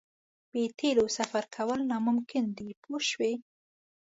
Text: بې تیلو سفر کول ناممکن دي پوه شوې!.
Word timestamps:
بې 0.51 0.63
تیلو 0.79 1.05
سفر 1.17 1.43
کول 1.55 1.79
ناممکن 1.91 2.45
دي 2.57 2.67
پوه 2.81 2.99
شوې!. 3.09 3.33